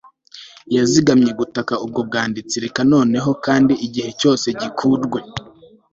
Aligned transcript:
yazigamye 0.75 1.31
gukata 1.39 1.73
ubwo 1.85 1.99
bwanditsi.) 2.07 2.55
reka 2.65 2.81
noneho 2.93 3.29
kandi 3.45 3.73
igihe 3.85 4.09
cyose 4.19 4.47
gikurwe 4.61 5.19